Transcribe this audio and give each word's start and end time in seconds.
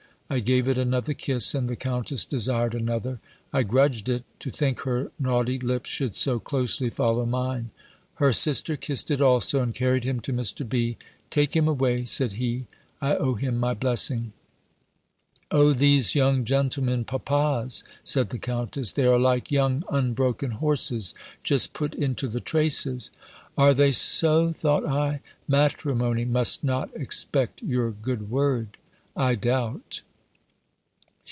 I 0.33 0.39
gave 0.39 0.69
it 0.69 0.77
another 0.77 1.13
kiss, 1.13 1.53
and 1.53 1.69
the 1.69 1.75
Countess 1.75 2.23
desired 2.23 2.73
another. 2.73 3.19
I 3.51 3.63
grudged 3.63 4.07
it, 4.07 4.23
to 4.39 4.49
think 4.49 4.79
her 4.83 5.11
naughty 5.19 5.59
lips 5.59 5.89
should 5.89 6.15
so 6.15 6.39
closely 6.39 6.89
follow 6.89 7.25
mine. 7.25 7.71
Her 8.13 8.31
sister 8.31 8.77
kissed 8.77 9.11
it 9.11 9.19
also, 9.19 9.61
and 9.61 9.75
carried 9.75 10.05
him 10.05 10.21
to 10.21 10.31
Mr. 10.31 10.65
B. 10.69 10.95
"Take 11.29 11.53
him 11.53 11.67
away," 11.67 12.05
said 12.05 12.31
he, 12.31 12.65
"I 13.01 13.17
owe 13.17 13.33
him 13.35 13.57
my 13.57 13.73
blessing." 13.73 14.31
"O 15.51 15.73
these 15.73 16.15
young 16.15 16.45
gentlemen 16.45 17.03
papas!" 17.03 17.83
said 18.05 18.29
the 18.29 18.39
Countess 18.39 18.93
"They 18.93 19.03
are 19.07 19.19
like 19.19 19.51
young 19.51 19.83
unbroken 19.91 20.51
horses, 20.51 21.13
just 21.43 21.73
put 21.73 21.93
into 21.93 22.29
the 22.29 22.39
traces!" 22.39 23.11
"Are 23.57 23.73
they 23.73 23.91
so?" 23.91 24.53
thought 24.53 24.85
I. 24.87 25.19
"Matrimony 25.49 26.23
must 26.23 26.63
not 26.63 26.89
expect 26.95 27.61
your 27.61 27.91
good 27.91 28.29
word, 28.31 28.77
I 29.13 29.35
doubt." 29.35 30.03